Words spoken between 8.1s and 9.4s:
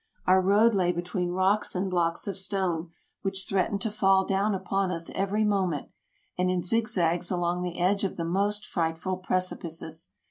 the most frightful